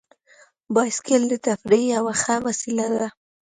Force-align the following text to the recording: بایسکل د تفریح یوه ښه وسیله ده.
بایسکل 0.73 1.21
د 1.29 1.33
تفریح 1.47 1.85
یوه 1.95 2.13
ښه 2.21 2.35
وسیله 2.47 2.85
ده. 2.95 3.07